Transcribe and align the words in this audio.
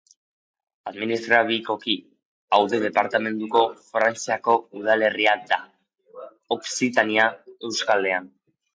Administratiboki 0.91 1.93
Aude 2.59 2.81
departamenduko 2.87 3.63
Frantziako 3.91 4.59
udalerria 4.83 5.39
da, 5.55 5.63
Okzitania 6.61 7.33
eskualdean. 7.75 8.31